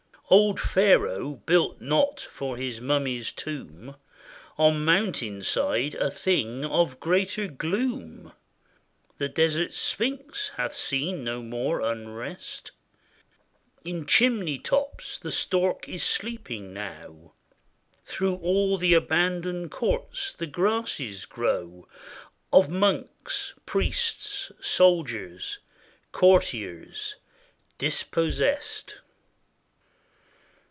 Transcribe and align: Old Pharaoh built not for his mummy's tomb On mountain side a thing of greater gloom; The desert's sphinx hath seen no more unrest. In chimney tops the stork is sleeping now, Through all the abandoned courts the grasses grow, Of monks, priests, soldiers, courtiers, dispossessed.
Old 0.33 0.61
Pharaoh 0.61 1.41
built 1.45 1.81
not 1.81 2.21
for 2.21 2.55
his 2.55 2.79
mummy's 2.79 3.33
tomb 3.33 3.97
On 4.57 4.85
mountain 4.85 5.41
side 5.41 5.93
a 5.95 6.09
thing 6.09 6.63
of 6.63 7.01
greater 7.01 7.47
gloom; 7.49 8.31
The 9.17 9.27
desert's 9.27 9.77
sphinx 9.77 10.51
hath 10.55 10.73
seen 10.73 11.25
no 11.25 11.41
more 11.43 11.81
unrest. 11.81 12.71
In 13.83 14.05
chimney 14.05 14.57
tops 14.57 15.19
the 15.19 15.33
stork 15.33 15.89
is 15.89 16.01
sleeping 16.01 16.71
now, 16.73 17.33
Through 18.05 18.35
all 18.37 18.77
the 18.77 18.93
abandoned 18.93 19.71
courts 19.71 20.31
the 20.31 20.47
grasses 20.47 21.25
grow, 21.25 21.89
Of 22.53 22.69
monks, 22.69 23.53
priests, 23.65 24.49
soldiers, 24.61 25.59
courtiers, 26.13 27.17
dispossessed. 27.77 29.01